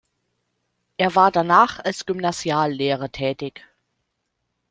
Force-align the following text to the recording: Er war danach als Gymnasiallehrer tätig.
Er 0.97 1.13
war 1.13 1.31
danach 1.31 1.77
als 1.85 2.07
Gymnasiallehrer 2.07 3.11
tätig. 3.11 3.63